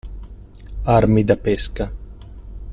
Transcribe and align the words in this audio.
Armi 0.95 1.23
da 1.23 1.37
pesca. 1.37 1.85